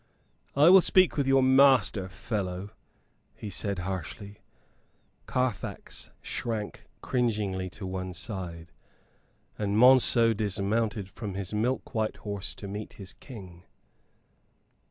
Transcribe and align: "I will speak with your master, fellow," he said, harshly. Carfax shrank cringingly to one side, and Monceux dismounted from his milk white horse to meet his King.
"I 0.55 0.69
will 0.69 0.81
speak 0.81 1.15
with 1.15 1.27
your 1.27 1.43
master, 1.43 2.09
fellow," 2.09 2.71
he 3.35 3.51
said, 3.51 3.77
harshly. 3.77 4.39
Carfax 5.27 6.09
shrank 6.23 6.85
cringingly 7.01 7.69
to 7.69 7.85
one 7.85 8.13
side, 8.13 8.71
and 9.59 9.77
Monceux 9.77 10.33
dismounted 10.35 11.07
from 11.07 11.35
his 11.35 11.53
milk 11.53 11.93
white 11.93 12.17
horse 12.17 12.55
to 12.55 12.67
meet 12.67 12.93
his 12.93 13.13
King. 13.13 13.61